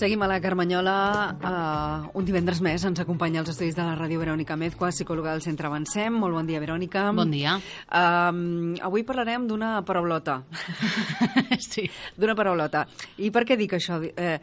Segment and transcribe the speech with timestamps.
[0.00, 0.92] Seguim a la Carmanyola.
[1.44, 5.42] Uh, un divendres més ens acompanya als estudis de la ràdio Verònica Mezqua, psicòloga del
[5.44, 6.14] Centre Avancem.
[6.16, 7.02] Molt bon dia, Verònica.
[7.12, 7.58] Bon dia.
[7.84, 10.38] Uh, avui parlarem d'una paraulota.
[11.60, 11.84] sí.
[12.16, 12.86] D'una paraulota.
[13.20, 13.98] I per què dic això?
[14.00, 14.38] Eh,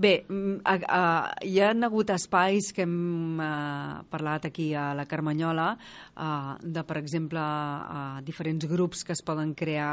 [0.00, 5.74] bé, uh, uh, hi ha hagut espais que hem uh, parlat aquí a la Carmanyola
[5.76, 9.92] uh, de, per exemple, uh, diferents grups que es poden crear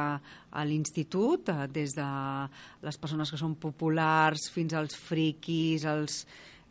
[0.49, 2.07] a l'institut, uh, des de
[2.88, 6.23] les persones que són populars fins als friquis, els...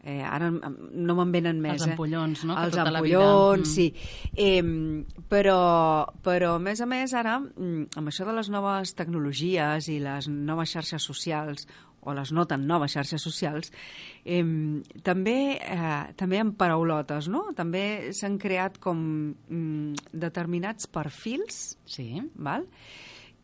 [0.08, 1.80] Eh, ara no me'n venen més.
[1.80, 2.54] Els ampollons, no?
[2.62, 3.72] Els tota ampollons, mm.
[3.72, 3.88] sí.
[4.38, 4.62] Eh,
[5.28, 5.58] però,
[6.24, 10.30] però, a més a més, ara, mm, amb això de les noves tecnologies i les
[10.30, 11.66] noves xarxes socials,
[12.00, 13.72] o les no tan noves xarxes socials,
[14.24, 14.44] eh,
[15.04, 17.48] també, eh, també amb paraulotes, no?
[17.58, 19.02] També s'han creat com
[19.34, 22.22] mm, determinats perfils, Sí.
[22.34, 22.68] val?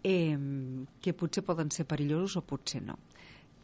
[0.04, 0.38] Eh,
[1.00, 2.98] que potser poden ser perillosos o potser no.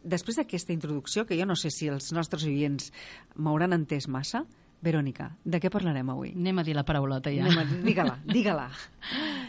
[0.03, 2.91] Després d'aquesta introducció, que jo no sé si els nostres oients
[3.35, 4.45] m'hauran entès massa,
[4.81, 6.31] Verònica, de què parlarem avui?
[6.33, 7.43] Anem a dir la paraulota ja.
[7.45, 8.63] Anem a- Digue-la, digue-la.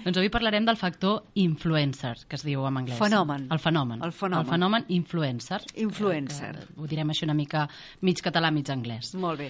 [0.05, 2.98] Doncs avui parlarem del factor influencer, que es diu en anglès.
[3.00, 3.47] Fenomen.
[3.50, 4.03] El fenomen.
[4.05, 4.45] El fenomen.
[4.45, 5.62] El fenomen influencer.
[5.80, 6.53] Influencer.
[6.67, 7.64] Que ho direm així una mica
[8.05, 9.14] mig català, mig anglès.
[9.17, 9.48] Molt bé.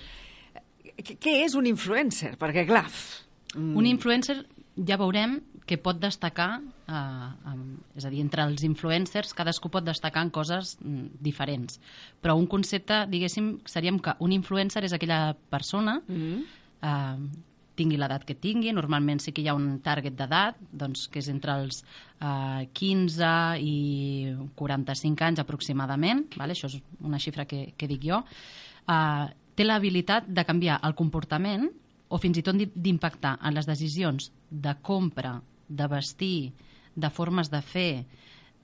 [1.03, 2.37] Què és un influencer?
[2.39, 2.87] Perquè, clar...
[3.57, 3.75] Mm.
[3.77, 4.39] Un influencer
[4.87, 9.85] ja veurem que pot destacar, eh, amb, és a dir, entre els influencers cadascú pot
[9.85, 11.79] destacar en coses mm, diferents.
[12.23, 16.43] Però un concepte, diguéssim, seríem que un influencer és aquella persona Mm.
[16.83, 21.19] eh, tingui l'edat que tingui, normalment sí que hi ha un target d'edat, doncs, que
[21.23, 21.83] és entre els
[22.21, 23.31] eh, 15
[23.65, 26.53] i 45 anys aproximadament, vale?
[26.53, 28.19] això és una xifra que, que dic jo,
[28.89, 31.71] eh, té l'habilitat de canviar el comportament
[32.13, 36.53] o fins i tot d'i- d'impactar en les decisions de compra, de vestir,
[36.95, 38.05] de formes de fer,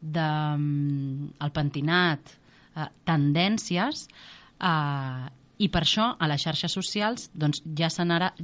[0.00, 2.34] de mm, el pentinat,
[2.76, 4.06] eh, tendències,
[4.60, 5.26] eh,
[5.58, 7.88] i per això a les xarxes socials doncs, ja,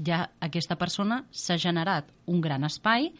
[0.02, 3.12] ja aquesta persona s'ha generat un gran espai,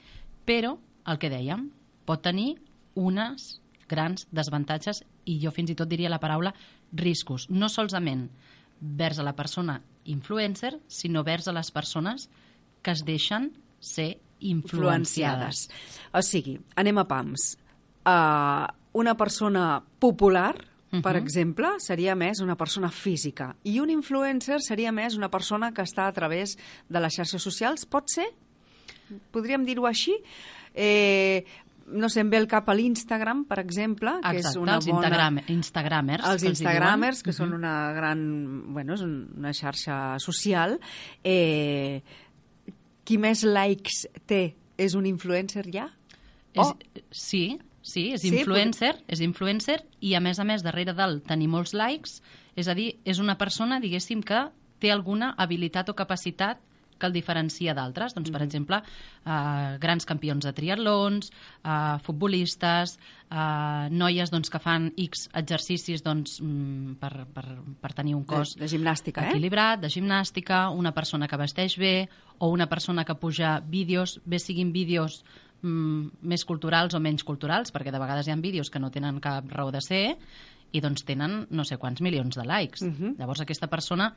[0.44, 0.76] però
[1.06, 1.68] el que dèiem,
[2.04, 2.56] pot tenir
[2.94, 6.54] unes grans desavantatges i jo fins i tot diria la paraula
[6.92, 8.28] riscos, no solament
[8.80, 12.28] vers a la persona influencer, sinó vers a les persones
[12.82, 15.68] que es deixen ser influenciades.
[16.12, 17.56] O sigui, anem a pams.
[18.04, 21.02] Uh, una persona popular, uh -huh.
[21.02, 21.22] per Mhm.
[21.22, 23.56] exemple, seria més una persona física.
[23.64, 26.56] I un influencer seria més una persona que està a través
[26.88, 27.86] de les xarxes socials.
[27.86, 28.26] Pot ser?
[29.30, 30.14] Podríem dir-ho així?
[30.74, 31.44] Eh,
[31.86, 34.86] no sé, em ve el cap a l'Instagram, per exemple, que és Exacte, una els
[34.86, 35.06] bona...
[35.06, 36.24] Instagram, instagramers.
[36.26, 37.54] Els que instagramers, que són Mhm.
[37.56, 38.72] una gran...
[38.72, 40.80] Bueno, és un- una xarxa social.
[41.22, 42.02] Eh,
[43.04, 45.90] qui més likes té és un influencer ja?
[46.54, 46.76] És, Oh.
[47.10, 51.48] Sí, sí, és Sí, influencer, és influencer i a més a més darrere del tenir
[51.48, 52.22] molts likes,
[52.56, 54.48] és a dir, és una persona, diguéssim, que
[54.78, 56.60] té alguna habilitat o capacitat
[56.98, 58.14] que el diferencia d'altres.
[58.14, 58.80] Doncs, per exemple,
[59.24, 61.30] eh, grans campions de triatlons,
[61.62, 62.98] eh, futbolistes,
[63.30, 67.46] eh, noies doncs, que fan X exercicis doncs, mm, per, per,
[67.80, 69.30] per tenir un cos de, de gimnàstica, eh?
[69.30, 74.38] equilibrat, de gimnàstica, una persona que vesteix bé o una persona que puja vídeos, bé
[74.38, 75.24] siguin vídeos
[75.62, 79.20] mm, més culturals o menys culturals, perquè de vegades hi ha vídeos que no tenen
[79.20, 80.18] cap raó de ser
[80.74, 82.82] i doncs tenen no sé quants milions de likes.
[82.82, 83.14] Mhm.
[83.18, 84.12] Llavors aquesta persona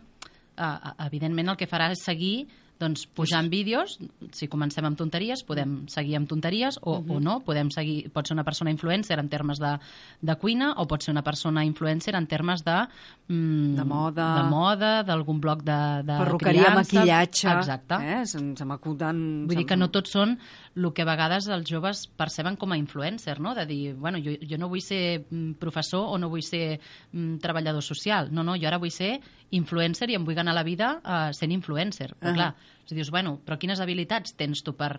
[0.57, 2.47] eh, evidentment el que farà és seguir
[2.79, 3.97] doncs, pujant vídeos,
[4.31, 7.11] si comencem amb tonteries, podem seguir amb tonteries o, Mhm.
[7.11, 9.77] o no, podem seguir, pot ser una persona influencer en termes de,
[10.21, 12.87] de cuina o pot ser una persona influencer en termes de...
[13.29, 14.27] Mm, De moda.
[14.43, 16.95] De moda, d'algun bloc de, de Perruqueria, criança.
[16.95, 17.47] maquillatge...
[17.57, 17.95] Exacte.
[18.01, 18.25] Eh?
[18.25, 19.47] Se, se m'acuden...
[19.47, 20.37] Vull dir que no tots són
[20.77, 23.55] el que a vegades els joves perceben com a influencer, no?
[23.55, 26.79] De dir, bueno, jo, jo no vull ser mm, professor o no vull ser
[27.11, 28.29] mm, treballador social.
[28.31, 29.19] No, no, jo ara vull ser
[29.51, 32.13] influencer i em vull ganar la vida uh, sent influencer.
[32.19, 32.33] Però Ah.
[32.35, 32.55] clar,
[32.87, 34.97] si dius, bueno, però quines habilitats tens tu per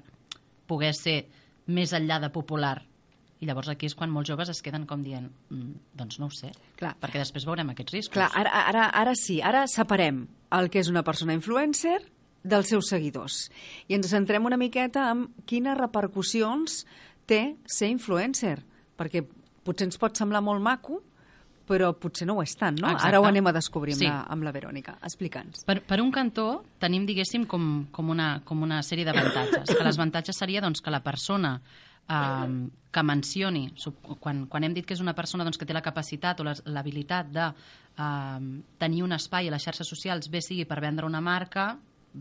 [0.68, 1.22] poder ser
[1.66, 2.76] més enllà de popular?
[3.38, 6.34] I llavors aquí és quan molts joves es queden com dient, mm, doncs no ho
[6.34, 6.96] sé, Clar.
[6.98, 8.14] perquè després veurem aquests riscos.
[8.14, 10.26] Clar, ara, ara, ara sí, ara separem
[10.58, 12.00] el que és una persona influencer
[12.42, 13.48] dels seus seguidors.
[13.88, 16.84] I ens centrem una miqueta en quines repercussions
[17.26, 18.58] té ser influencer.
[18.98, 19.22] Perquè
[19.62, 21.02] potser ens pot semblar molt maco,
[21.68, 22.88] però potser no ho és tant, no?
[22.88, 23.08] Exacte.
[23.10, 24.08] Ara ho anem a descobrir amb, Sí.
[24.08, 24.96] la, amb la Verònica.
[25.04, 25.64] Explica'ns.
[25.68, 29.76] Per, per un cantó tenim, diguéssim, com, com, una, com una sèrie d'avantatges.
[29.76, 31.60] Que l'avantatge seria doncs, que la persona
[32.08, 33.66] eh, que mencioni,
[34.20, 37.28] quan, quan hem dit que és una persona doncs, que té la capacitat o l'habilitat
[37.30, 41.74] de eh, tenir un espai a les xarxes socials, bé sigui per vendre una marca,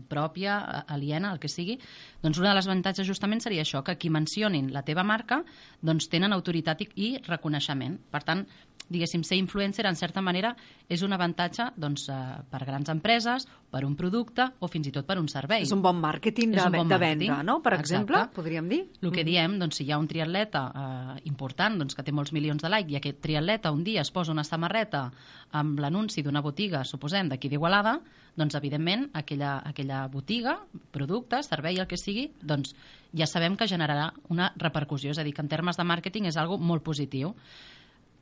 [0.08, 1.78] pròpia, aliena, el que sigui,
[2.22, 5.42] doncs una de les avantatges justament seria això, que qui mencionin la teva marca
[5.82, 7.98] doncs tenen autoritat i, i reconeixement.
[8.12, 8.46] Per tant,
[8.88, 10.54] diguéssim, ser influencer, en certa manera,
[10.88, 12.16] és un avantatge doncs, eh,
[12.50, 15.62] per grans empreses, per un producte o fins i tot per un servei.
[15.62, 17.58] És un bon màrqueting de, bon de venda, no?
[17.62, 17.94] Per Exacte.
[17.94, 18.80] exemple, podríem dir.
[19.02, 22.32] El que diem, doncs, si hi ha un triatleta eh, important doncs, que té molts
[22.32, 25.10] milions de like i aquest triatleta un dia es posa una samarreta
[25.52, 27.98] amb l'anunci d'una botiga, suposem, d'aquí d'Igualada,
[28.38, 30.58] doncs, evidentment, aquella, aquella botiga,
[30.94, 32.74] producte, servei, el que sigui, doncs,
[33.16, 35.10] ja sabem que generarà una repercussió.
[35.10, 37.34] És a dir, que en termes de màrqueting és algo molt positiu.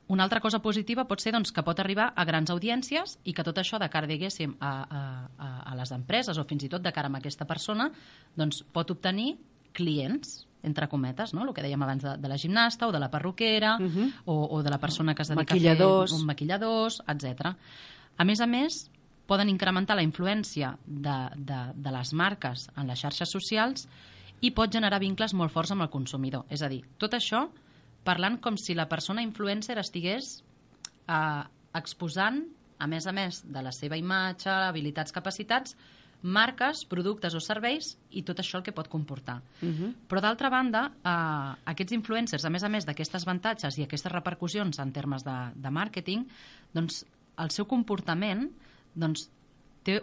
[0.09, 3.45] Una altra cosa positiva pot ser doncs, que pot arribar a grans audiències i que
[3.47, 5.05] tot això de cara, diguéssim, a, a,
[5.67, 7.91] a, les empreses o fins i tot de cara a aquesta persona
[8.39, 9.35] doncs, pot obtenir
[9.77, 11.45] clients, entre cometes, no?
[11.45, 14.13] el que dèiem abans de, de la gimnasta o de la perruquera uh -huh.
[14.25, 16.11] o, o de la persona que es dedica Maquilladors.
[16.11, 17.55] a fer un maquilladors, etc.
[18.17, 18.91] A més a més,
[19.27, 23.89] poden incrementar la influència de, de, de les marques en les xarxes socials
[24.41, 26.45] i pot generar vincles molt forts amb el consumidor.
[26.53, 27.47] És a dir, tot això
[28.07, 30.39] parlant com si la persona influencer estigués
[31.09, 31.43] eh,
[31.77, 32.45] exposant,
[32.79, 35.75] a més a més de la seva imatge, habilitats, capacitats,
[36.27, 39.41] marques, productes o serveis i tot això el que pot comportar.
[39.63, 39.95] Uh -huh.
[40.09, 44.79] Però d'altra banda, eh, aquests influencers, a més a més d'aquestes avantatges i aquestes repercussions
[44.79, 46.27] en termes de, de màrqueting,
[46.73, 47.05] doncs
[47.39, 48.51] el seu comportament
[48.97, 49.29] doncs,
[49.87, 50.01] té,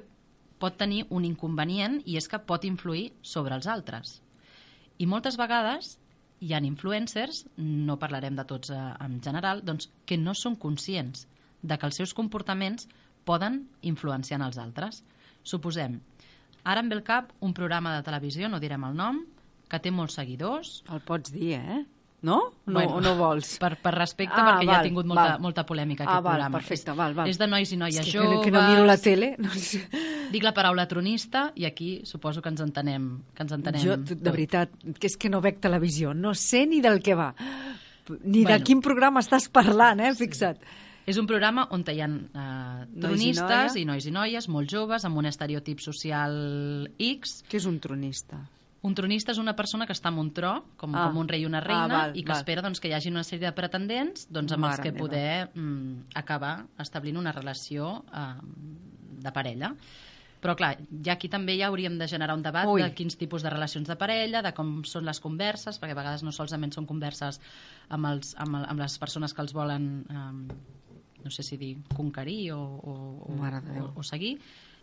[0.62, 4.20] pot tenir un inconvenient i és que pot influir sobre els altres.
[5.02, 5.98] I moltes vegades
[6.44, 11.26] hi ha influencers, no parlarem de tots eh, en general, doncs, que no són conscients
[11.62, 12.88] de que els seus comportaments
[13.26, 15.02] poden influenciar en els altres.
[15.44, 16.00] Suposem,
[16.64, 19.24] ara em ve al cap un programa de televisió, no direm el nom,
[19.72, 20.82] que té molts seguidors.
[20.92, 21.84] El pots dir, eh?
[22.24, 22.38] No?
[22.66, 23.58] No, Bueno, no vols?
[23.60, 25.42] Per, per respecte, Ah, perquè ja val, ha tingut molta, val.
[25.44, 26.58] molta polèmica Ah, aquest val, programa.
[26.58, 27.28] perfecte, val, val.
[27.28, 28.40] És de nois i noies És que, joves.
[28.46, 29.36] que, no miro la tele.
[29.44, 29.82] No sé.
[30.32, 34.16] Dic la paraula tronista i aquí suposo que ens entenem, que ens entenem Jo, de
[34.16, 34.24] tot.
[34.32, 36.14] veritat, que és que no veig televisió.
[36.14, 37.36] No sé ni del que va.
[38.24, 38.64] Ni de Bueno.
[38.66, 40.14] quin programa estàs parlant, eh?
[40.16, 40.58] Fixa't.
[41.06, 43.82] És un programa on hi ha eh, tronistes noia.
[43.82, 47.44] i nois i noies molt joves amb un estereotip social X.
[47.50, 48.40] Què és un tronista?
[48.84, 51.06] Un tronista és una persona que està en un tro, com, Ah.
[51.08, 52.38] com un rei i una Ah, reina, val, i que val.
[52.42, 55.00] espera doncs, que hi hagi una sèrie de pretendents doncs, amb els Mare que meva.
[55.06, 58.34] poder mm, acabar establint una relació eh,
[59.24, 59.74] de parella.
[60.44, 62.82] Però, clar, ja aquí també ja hauríem de generar un debat Ui.
[62.82, 66.22] de quins tipus de relacions de parella, de com són les converses, perquè a vegades
[66.22, 67.40] no solament són converses
[67.88, 71.78] amb, els, amb, el, amb les persones que els volen, eh, no sé si dir,
[71.96, 72.92] conquerir o, o,
[73.32, 74.38] o, o, o seguir.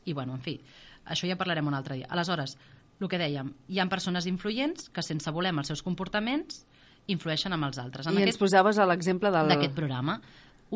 [0.06, 0.58] I, bueno, en fi,
[1.04, 2.06] això ja parlarem un altre dia.
[2.08, 2.56] Aleshores,
[3.00, 6.64] el que dèiem, hi ha persones influents que, sense voler amb els seus comportaments,
[7.10, 8.06] influeixen amb els altres.
[8.06, 9.48] En I ens posaves a l'exemple del...
[9.50, 10.18] d'aquest programa.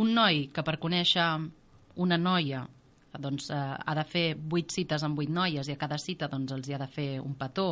[0.01, 1.27] Un noi que per conèixer
[2.03, 2.65] una noia
[3.21, 6.53] doncs, eh, ha de fer vuit cites amb vuit noies i a cada cita doncs,
[6.57, 7.69] els hi ha de fer un petó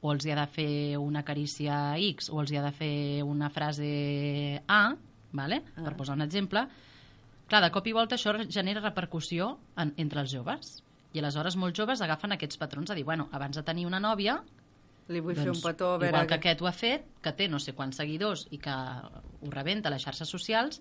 [0.00, 3.22] o els hi ha de fer una carícia X o els hi ha de fer
[3.26, 4.82] una frase A,
[5.32, 5.62] vale?
[5.74, 5.86] Ah.
[5.88, 6.62] per posar un exemple,
[7.48, 10.76] clar, de cop i volta això genera repercussió en, entre els joves.
[11.16, 14.36] I aleshores molts joves agafen aquests patrons a dir, bueno, abans de tenir una nòvia,
[15.06, 16.10] Li vull fer un petó, a veure...
[16.10, 19.50] Igual que aquest ho ha fet, que té no sé quants seguidors i que ho
[19.52, 20.80] rebenta a les xarxes socials,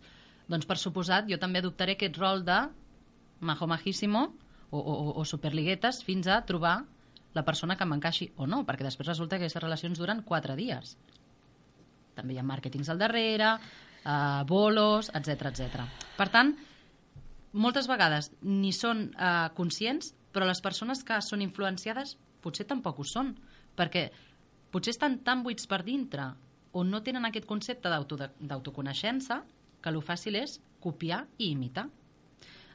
[0.49, 2.57] doncs per suposat jo també adoptaré aquest rol de
[3.45, 4.25] majo majíssimo
[4.71, 6.79] o, o, o superliguetes fins a trobar
[7.37, 10.95] la persona que m'encaixi o no, perquè després resulta que aquestes relacions duren quatre dies.
[12.17, 13.57] També hi ha màrquetings al darrere,
[14.01, 15.83] eh, bolos, etc etc.
[16.17, 16.55] Per tant,
[17.53, 23.05] moltes vegades ni són eh, conscients, però les persones que són influenciades potser tampoc ho
[23.07, 23.33] són,
[23.77, 24.09] perquè
[24.71, 26.33] potser estan tan buits per dintre
[26.75, 29.43] o no tenen aquest concepte d'auto- d'autoconeixença
[29.81, 31.87] que el fàcil és copiar i imitar.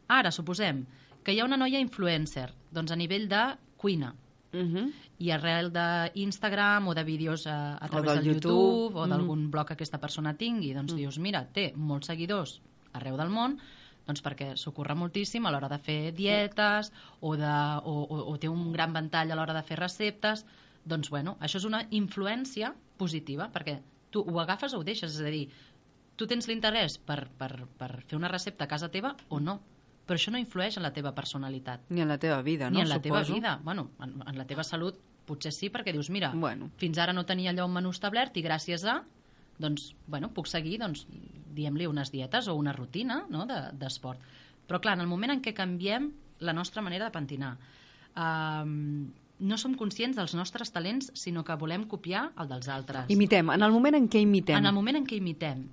[0.08, 0.86] Ara, suposem
[1.22, 3.44] que hi ha una noia influencer, doncs a nivell de
[3.76, 4.14] cuina,
[4.52, 4.92] Uh -huh.
[5.20, 8.52] i arrel d'Instagram o de vídeos a, a O través del del YouTube.
[8.52, 9.10] YouTube, o Mm.
[9.10, 12.60] d'algun blog que aquesta persona tingui, doncs dius, mira, té molts seguidors
[12.92, 13.58] arreu del món,
[14.06, 17.52] doncs perquè s'ocorre moltíssim a l'hora de fer dietes o, de,
[17.84, 20.44] o, o, o té un gran ventall a l'hora de fer receptes,
[20.84, 23.80] doncs bueno, això és una influència positiva, perquè
[24.10, 25.44] tu ho agafes o ho deixes, és a dir,
[26.16, 29.60] tu tens l'interès per, per, per fer una recepta a casa teva o no,
[30.06, 32.76] però això no influeix en la teva personalitat Ni en la teva vida, no?
[32.76, 33.34] ni en la teva Suposo.
[33.38, 33.60] vida.
[33.62, 36.72] Bueno, en, en la teva salut potser sí, perquè dius, mira, Bueno.
[36.80, 39.04] fins ara no tenia allò un menú establert i gràcies a,
[39.60, 41.04] doncs, bueno, puc seguir, doncs,
[41.54, 43.46] diem-li unes dietes o una rutina no?
[43.46, 44.20] de- d'esport.
[44.66, 47.56] Però, clar, en el moment en què canviem la nostra manera de pentinar,
[48.16, 53.10] um, no som conscients dels nostres talents, sinó que volem copiar el dels altres.
[53.12, 53.50] Imitem.
[53.50, 54.56] En el moment en què imitem.
[54.60, 55.66] En el moment en què imitem,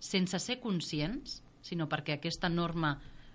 [0.00, 2.94] sense ser conscients, sinó perquè aquesta norma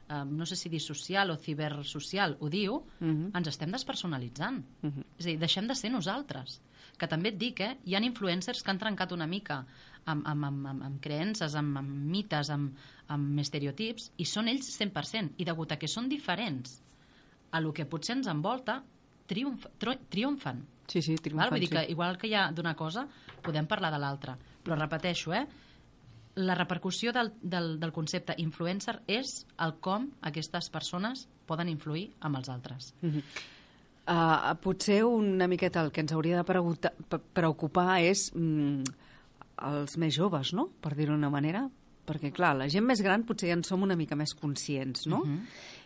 [0.10, 3.32] eh, no sé si dir social o cibersocial, ho diu, uh -huh.
[3.38, 4.66] ens estem despersonalitzant.
[4.82, 5.04] Uh -huh.
[5.18, 6.62] És a dir, deixem de ser nosaltres.
[7.00, 9.64] Que també et dic, eh, hi ha influencers que han trencat una mica
[10.06, 12.78] amb, amb, amb, amb, amb creences, amb, amb mites, amb,
[13.12, 15.36] amb estereotips, i són ells 100%.
[15.38, 16.80] I degut a que són diferents
[17.52, 18.82] a lo que potser ens envolta,
[19.28, 20.66] triomf, triomfen.
[20.88, 21.54] Sí, sí, triomfen, Val?
[21.56, 21.76] Vull dir sí.
[21.78, 23.08] que igual que hi ha d'una cosa,
[23.42, 24.38] podem parlar de l'altra.
[24.66, 25.46] Però repeteixo, eh?
[26.36, 32.38] la repercussió del, del, del concepte influencer és el com aquestes persones poden influir amb
[32.42, 32.94] els altres.
[33.02, 33.24] Uh -huh.
[34.08, 38.84] Uh, potser una miqueta el que ens hauria de preocupar és mm,
[39.72, 41.66] els més joves, no?, per dir-ho d'una manera,
[42.06, 45.24] perquè, clar, la gent més gran potser ja en som una mica més conscients, no?
[45.24, 45.40] Uh -huh.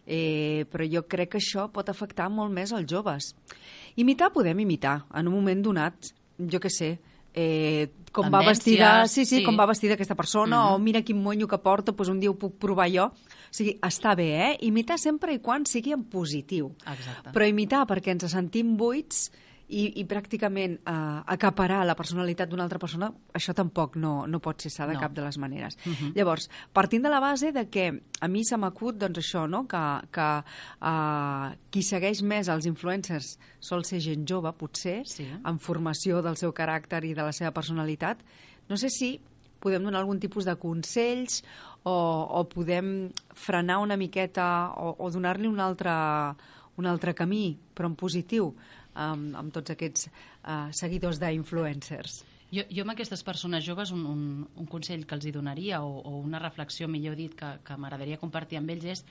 [0.06, 3.36] eh, però jo crec que això pot afectar molt més els joves.
[3.96, 7.00] Imitar podem imitar, en un moment donat, jo que sé,
[7.34, 10.76] eh, com Tendències, va vestida, sí, sí, sí, com va vestida aquesta persona, mm -hmm.
[10.76, 13.12] o mira quin monyo que porta, doncs un dia ho puc provar jo.
[13.50, 14.56] O sigui, està bé, eh?
[14.70, 16.74] Imitar sempre i quan sigui en positiu.
[16.86, 17.34] Exacte.
[17.34, 19.30] Però imitar perquè ens sentim buits
[19.70, 20.94] i, i pràcticament eh,
[21.34, 25.02] acaparar la personalitat d'una altra persona, això tampoc no, no pot ser sa de no.
[25.02, 25.78] cap de les maneres.
[25.86, 26.12] Uh -huh.
[26.16, 29.68] Llavors, partint de la base de que a mi se m'acut doncs això, no?
[29.68, 30.44] que, que
[30.82, 35.28] eh, qui segueix més els influencers sol ser gent jove, potser, sí.
[35.46, 38.18] en formació del seu caràcter i de la seva personalitat.
[38.70, 39.22] No sé si
[39.60, 41.44] podem donar algun tipus de consells
[41.84, 41.96] o,
[42.40, 45.94] o podem frenar una miqueta o, o donar-li un altre,
[46.78, 48.52] un altre camí, però en positiu,
[48.96, 52.24] amb, amb tots aquests uh, seguidors d'influencers.
[52.50, 54.22] Jo, jo amb aquestes persones joves un, un,
[54.58, 58.18] un consell que els hi donaria o, o una reflexió, millor dit, que, que m'agradaria
[58.18, 59.06] compartir amb ells és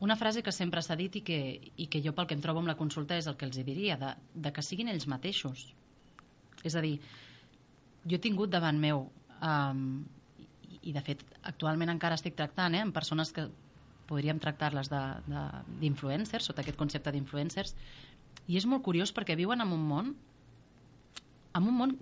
[0.00, 1.40] una frase que sempre s'ha dit i que,
[1.76, 3.66] i que jo pel que em trobo amb la consulta és el que els hi
[3.66, 5.66] diria, de, de que siguin ells mateixos.
[6.64, 6.94] És a dir,
[8.08, 9.04] jo he tingut davant meu,
[9.44, 10.00] um,
[10.82, 13.48] i, de fet actualment encara estic tractant eh, amb persones que
[14.10, 17.76] podríem tractar-les d'influencers, sota aquest concepte d'influencers,
[18.50, 20.14] i és molt curiós perquè viuen en un món
[21.54, 21.94] en un món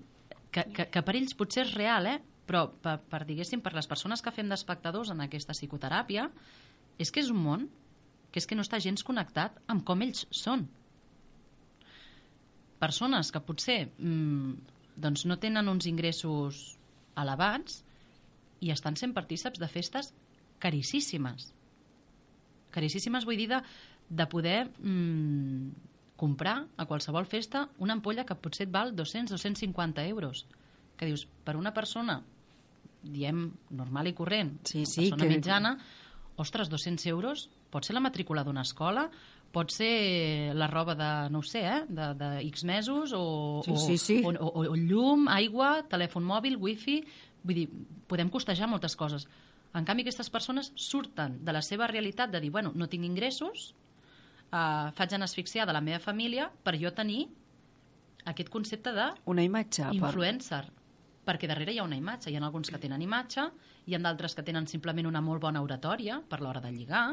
[0.52, 2.18] que, que, que per ells potser és real, eh?
[2.48, 6.28] però per, per, diguéssim, per les persones que fem d'espectadors en aquesta psicoteràpia,
[7.00, 7.68] és que és un món
[8.32, 10.66] que és que no està gens connectat amb com ells són.
[12.80, 14.56] Persones que potser mmm,
[14.96, 16.78] doncs no tenen uns ingressos
[17.18, 17.82] elevats
[18.60, 20.12] i estan sent partíceps de festes
[20.58, 21.52] caríssimes.
[22.74, 23.60] Caríssimes vull dir de,
[24.10, 25.70] de poder mmm,
[26.18, 30.46] comprar a qualsevol festa una ampolla que potser et val 200-250 euros.
[30.98, 32.18] Que dius, per una persona,
[33.06, 35.36] diem, normal i corrent, sí, sí, persona que...
[35.36, 35.72] mitjana,
[36.42, 39.06] ostres, 200 euros, pot ser la matrícula d'una escola,
[39.54, 43.76] pot ser la roba de, no ho sé, eh, de, de X mesos, o, sí,
[43.86, 44.18] sí, sí.
[44.26, 47.00] O, o, o llum, aigua, telèfon mòbil, wifi...
[47.48, 47.66] Vull dir,
[48.10, 49.24] podem costejar moltes coses.
[49.76, 53.70] En canvi, aquestes persones surten de la seva realitat de dir, bueno, no tinc ingressos,
[54.52, 57.26] uh, faig anar asfixiada la meva família per jo tenir
[58.28, 60.66] aquest concepte de una imatge influencer.
[60.68, 60.76] Per...
[61.28, 62.30] perquè darrere hi ha una imatge.
[62.30, 63.48] Hi ha alguns que tenen imatge
[63.88, 67.06] hi ha d'altres que tenen simplement una molt bona oratòria per l'hora de lligar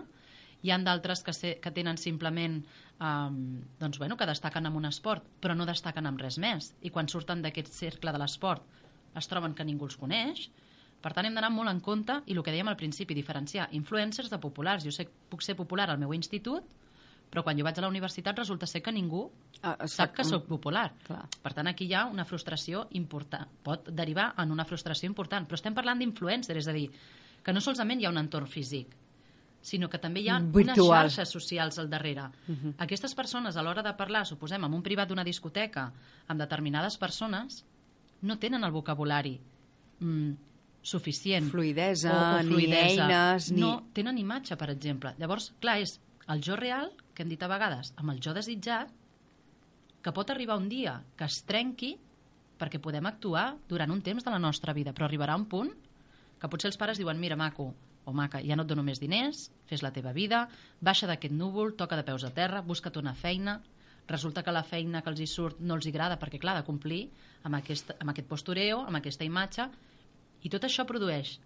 [0.65, 2.57] hi ha d'altres que, se, que tenen simplement
[2.99, 3.37] um,
[3.79, 6.73] doncs, bueno, que destaquen en un esport però no destaquen en res més.
[6.81, 8.65] I quan surten d'aquest cercle de l'esport
[9.15, 10.49] es troben que ningú els coneix
[11.05, 14.31] per tant, hem d'anar molt en compte, i el que dèiem al principi, diferenciar influencers
[14.31, 14.81] de populars.
[14.87, 16.65] Jo sé, puc ser popular al meu institut,
[17.29, 19.21] però quan jo vaig a la universitat resulta ser que ningú
[19.61, 20.87] ah, sap que sóc popular.
[21.05, 21.27] Clar.
[21.43, 23.53] Per tant, aquí hi ha una frustració important.
[23.61, 25.45] Pot derivar en una frustració important.
[25.45, 26.87] Però estem parlant d'influencer, és a dir,
[27.45, 28.97] que no solament hi ha un entorn físic,
[29.61, 30.87] sinó que també hi ha Virtual.
[30.87, 32.31] unes xarxes socials al darrere.
[32.47, 32.57] Uh mhm.
[32.63, 32.73] -huh.
[32.79, 35.91] Aquestes persones, a l'hora de parlar, suposem, amb un privat d'una discoteca,
[36.27, 37.63] amb determinades persones,
[38.21, 39.35] no tenen el vocabulari
[39.99, 40.31] mm,
[40.85, 41.49] suficient.
[41.51, 43.07] Fluidesa, o, o fluidesa.
[43.07, 43.51] ni eines...
[43.51, 43.61] Ni...
[43.61, 45.15] No, tenen imatge, per exemple.
[45.19, 45.97] Llavors, clar, és
[46.31, 48.91] el jo real, que hem dit a vegades, amb el jo desitjat,
[50.05, 51.95] que pot arribar un dia que es trenqui
[52.59, 55.73] perquè podem actuar durant un temps de la nostra vida, però arribarà un punt
[56.39, 57.71] que potser els pares diuen, mira, maco,
[58.05, 60.45] o maca, ja no et dono més diners, fes la teva vida,
[60.79, 63.59] baixa d'aquest núvol, toca de peus a terra, busca't una feina,
[64.07, 67.03] resulta que la feina que els hi surt no els agrada perquè, clar, de complir
[67.43, 69.67] amb aquest, amb aquest postureo, amb aquesta imatge,
[70.45, 71.39] i tot això produeix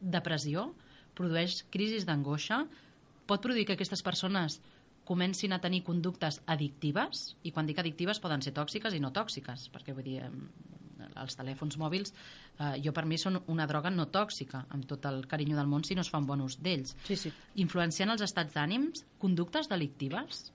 [0.00, 0.68] depressió,
[1.16, 2.64] produeix crisis d'angoixa,
[3.26, 4.60] pot produir que aquestes persones
[5.04, 9.68] comencin a tenir conductes addictives, i quan dic addictives poden ser tòxiques i no tòxiques,
[9.72, 10.22] perquè vull dir,
[11.20, 12.12] els telèfons mòbils,
[12.58, 15.84] eh, jo per mi són una droga no tòxica, amb tot el carinyo del món
[15.84, 16.96] si no es fa un bon ús d'ells.
[17.06, 17.32] Sí, sí.
[17.62, 20.50] Influenciant els estats d'ànims, conductes delictives.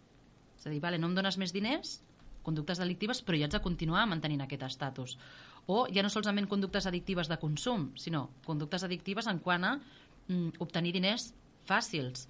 [0.60, 2.00] És a dir, vale, no em dones més diners,
[2.44, 5.16] conductes delictives, però ja haig de continuar mantenint aquest estatus.
[5.70, 10.60] O ja no solament conductes addictives de consum, sinó conductes addictives en quant a mm,
[10.64, 11.32] obtenir diners
[11.70, 12.28] fàcils.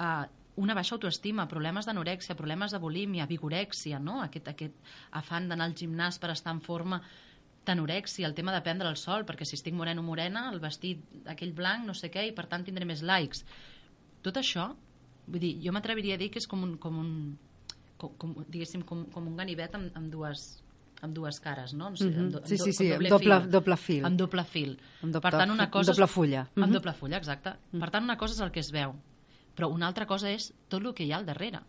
[0.00, 0.26] Uh,
[0.60, 4.20] una baixa autoestima, problemes d'anorèxia, problemes de bulímia, vigorèxia, no?
[4.24, 7.00] aquest, aquest afant d'anar al gimnàs per estar en forma,
[7.64, 11.52] d'anorèxia, el tema de prendre el sol, perquè si estic moreno morena, el vestit aquell
[11.56, 13.44] blanc, no sé què, i per tant tindré més likes.
[14.24, 14.70] Tot això,
[15.28, 17.12] vull dir, jo m'atreviria a dir que és com un, com un,
[18.00, 20.48] com, com, diguéssim, com, com un ganivet amb, amb dues
[21.00, 21.88] amb dues cares, no?
[21.88, 22.18] no sé, Mhm.
[22.20, 23.50] amb do, Sí, amb sí, do- sí, amb amb doble- fil.
[23.50, 24.04] doble fil.
[24.04, 24.74] Amb doble fil.
[25.02, 25.92] Amb doble per tant, una cosa...
[25.92, 26.40] doble fulla.
[26.56, 26.72] Amb Mhm.
[26.74, 27.54] doble fulla, exacte.
[27.72, 28.92] Per tant, una cosa és el que es veu,
[29.56, 31.60] però una altra cosa és tot el que hi ha al darrere.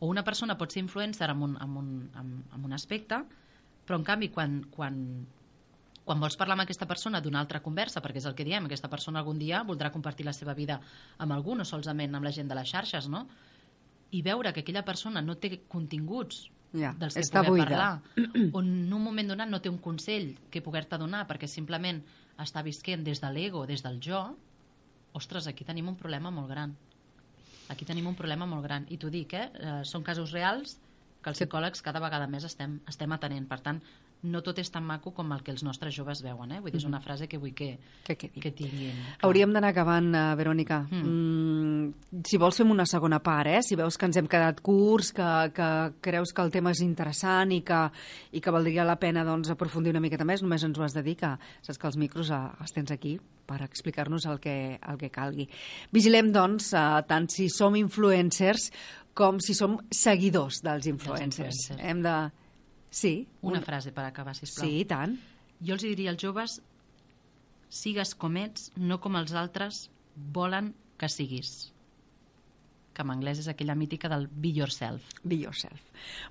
[0.00, 3.22] O una persona pot ser influencer en un, en un, en, en un aspecte,
[3.86, 5.26] però en canvi quan, quan,
[6.04, 8.88] quan vols parlar amb aquesta persona d'una altra conversa, perquè és el que diem, aquesta
[8.90, 10.80] persona algun dia voldrà compartir la seva vida
[11.18, 13.28] amb algú, no solament amb la gent de les xarxes, no?
[14.10, 17.66] I veure que aquella persona no té continguts Ja, dels que està poder buida.
[17.66, 21.98] parlar, o en un moment donat no té un consell que poder-te donar perquè simplement
[22.38, 24.20] està visquent des de l'ego, des del jo,
[25.18, 26.76] ostres, aquí tenim un problema molt gran.
[27.70, 28.86] Aquí tenim un problema molt gran.
[28.90, 29.50] I t'ho dic, eh?
[29.54, 30.78] eh són casos reals
[31.22, 33.46] que els psicòlegs cada vegada més estem, estem atenent.
[33.50, 33.82] Per tant,
[34.22, 36.52] no tot és tan maco com el que els nostres joves veuen.
[36.52, 36.60] Eh?
[36.60, 38.40] Vull dir, és una frase que vull que, Que quedi.
[38.40, 38.92] que tinguin.
[38.92, 39.16] clar.
[39.28, 40.82] Hauríem d'anar acabant, uh, Verònica.
[40.90, 42.20] Mm.
[42.26, 43.62] si vols fem una segona part, eh?
[43.62, 47.52] Si veus que ens hem quedat curts, que, que creus que el tema és interessant
[47.52, 47.80] i que,
[48.32, 51.02] i que valdria la pena doncs, aprofundir una miqueta més, només ens ho has de
[51.02, 54.98] dir, que saps que els micros eh, els tens aquí per explicar-nos el que, el
[54.98, 55.48] que calgui.
[55.90, 58.70] Vigilem, doncs, eh, tant si som influencers
[59.14, 61.56] com si som seguidors dels influencers.
[61.70, 61.80] influencers.
[61.90, 62.18] Hem de...
[62.90, 63.26] Sí.
[63.42, 64.66] Una un- frase per acabar, sisplau.
[64.66, 65.16] Sí, i tant.
[65.60, 66.60] Jo els diria als joves
[67.70, 69.90] sigues com ets, no com els altres
[70.34, 71.72] volen que siguis.
[72.92, 75.02] Que en anglès és aquella mítica del be yourself.
[75.22, 75.80] Be yourself.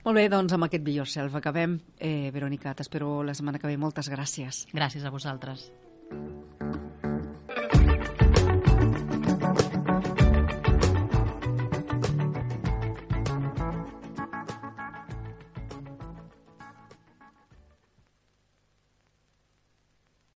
[0.03, 1.79] Molt bé, doncs amb aquest Be yourself acabem.
[1.97, 3.77] Eh, Verònica, t'espero la setmana que ve.
[3.77, 4.65] Moltes gràcies.
[4.73, 5.71] Gràcies a vosaltres.